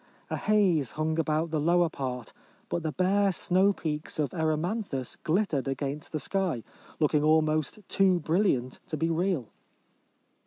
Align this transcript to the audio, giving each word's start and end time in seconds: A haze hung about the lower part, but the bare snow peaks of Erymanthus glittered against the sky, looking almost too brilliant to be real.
A 0.31 0.35
haze 0.35 0.93
hung 0.93 1.19
about 1.19 1.51
the 1.51 1.59
lower 1.59 1.87
part, 1.87 2.33
but 2.69 2.81
the 2.81 2.91
bare 2.91 3.31
snow 3.31 3.71
peaks 3.71 4.17
of 4.17 4.33
Erymanthus 4.33 5.15
glittered 5.17 5.67
against 5.67 6.11
the 6.11 6.19
sky, 6.19 6.63
looking 6.99 7.21
almost 7.23 7.77
too 7.87 8.19
brilliant 8.19 8.79
to 8.87 8.97
be 8.97 9.11
real. 9.11 9.49